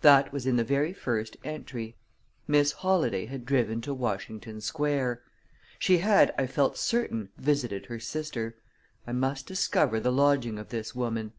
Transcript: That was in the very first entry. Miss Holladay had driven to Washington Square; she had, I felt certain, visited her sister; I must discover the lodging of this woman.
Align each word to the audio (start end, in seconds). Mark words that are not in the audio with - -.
That 0.00 0.32
was 0.32 0.46
in 0.46 0.56
the 0.56 0.64
very 0.64 0.94
first 0.94 1.36
entry. 1.44 1.98
Miss 2.48 2.72
Holladay 2.72 3.26
had 3.26 3.44
driven 3.44 3.82
to 3.82 3.92
Washington 3.92 4.62
Square; 4.62 5.20
she 5.78 5.98
had, 5.98 6.34
I 6.38 6.46
felt 6.46 6.78
certain, 6.78 7.28
visited 7.36 7.84
her 7.84 8.00
sister; 8.00 8.56
I 9.06 9.12
must 9.12 9.46
discover 9.46 10.00
the 10.00 10.10
lodging 10.10 10.58
of 10.58 10.70
this 10.70 10.94
woman. 10.94 11.34